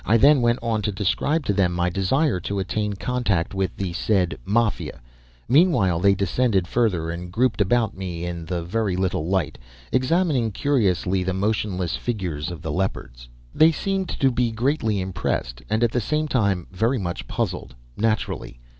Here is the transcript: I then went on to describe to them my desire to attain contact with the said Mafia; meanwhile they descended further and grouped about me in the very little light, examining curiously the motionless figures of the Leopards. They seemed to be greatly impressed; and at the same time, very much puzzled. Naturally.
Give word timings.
I 0.03 0.17
then 0.17 0.41
went 0.41 0.57
on 0.63 0.81
to 0.81 0.91
describe 0.91 1.45
to 1.45 1.53
them 1.53 1.73
my 1.73 1.91
desire 1.91 2.39
to 2.39 2.57
attain 2.57 2.93
contact 2.93 3.53
with 3.53 3.77
the 3.77 3.93
said 3.93 4.35
Mafia; 4.45 4.99
meanwhile 5.47 5.99
they 5.99 6.15
descended 6.15 6.67
further 6.67 7.11
and 7.11 7.31
grouped 7.31 7.61
about 7.61 7.95
me 7.95 8.25
in 8.25 8.45
the 8.47 8.63
very 8.63 8.95
little 8.95 9.27
light, 9.27 9.59
examining 9.91 10.49
curiously 10.53 11.21
the 11.21 11.35
motionless 11.35 11.95
figures 11.97 12.49
of 12.49 12.63
the 12.63 12.71
Leopards. 12.71 13.29
They 13.53 13.71
seemed 13.71 14.09
to 14.09 14.31
be 14.31 14.49
greatly 14.49 14.99
impressed; 14.99 15.61
and 15.69 15.83
at 15.83 15.91
the 15.91 16.01
same 16.01 16.27
time, 16.27 16.65
very 16.71 16.97
much 16.97 17.27
puzzled. 17.27 17.75
Naturally. 17.95 18.59